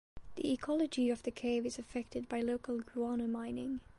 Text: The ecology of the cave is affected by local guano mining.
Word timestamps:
The 0.35 0.51
ecology 0.51 1.11
of 1.11 1.21
the 1.21 1.29
cave 1.29 1.63
is 1.63 1.77
affected 1.77 2.27
by 2.27 2.41
local 2.41 2.79
guano 2.79 3.27
mining. 3.27 3.81